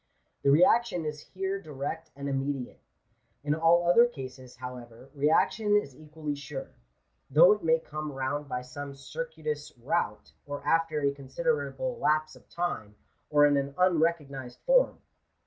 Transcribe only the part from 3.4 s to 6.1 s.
In all other cases, however, reaction is